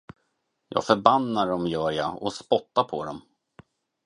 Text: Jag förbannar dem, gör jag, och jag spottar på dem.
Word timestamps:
Jag 0.69 0.85
förbannar 0.85 1.47
dem, 1.47 1.67
gör 1.67 1.91
jag, 1.91 2.21
och 2.21 2.25
jag 2.25 2.33
spottar 2.33 2.83
på 2.83 3.05
dem. 3.05 3.21